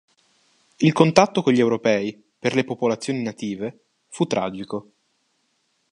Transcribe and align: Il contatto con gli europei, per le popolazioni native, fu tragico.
Il 0.77 0.93
contatto 0.93 1.43
con 1.43 1.53
gli 1.53 1.59
europei, 1.59 2.19
per 2.39 2.55
le 2.55 2.63
popolazioni 2.63 3.21
native, 3.21 3.81
fu 4.07 4.25
tragico. 4.25 4.93